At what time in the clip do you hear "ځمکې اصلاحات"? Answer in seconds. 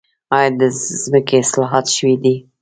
1.03-1.85